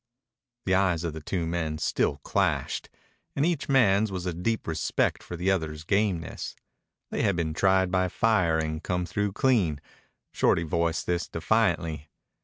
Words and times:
The 0.65 0.73
eyes 0.73 1.03
of 1.03 1.13
the 1.13 1.21
two 1.21 1.45
men 1.45 1.77
still 1.77 2.17
clashed. 2.23 2.89
In 3.35 3.45
each 3.45 3.69
man's 3.69 4.11
was 4.11 4.25
a 4.25 4.33
deep 4.33 4.65
respect 4.65 5.21
for 5.21 5.35
the 5.37 5.51
other's 5.51 5.83
gameness. 5.83 6.55
They 7.11 7.21
had 7.21 7.35
been 7.35 7.53
tried 7.53 7.91
by 7.91 8.07
fire 8.07 8.57
and 8.57 8.81
come 8.83 9.05
through 9.05 9.33
clean. 9.33 9.79
Shorty 10.33 10.63
voiced 10.63 11.05
this 11.05 11.27
defiantly. 11.27 12.09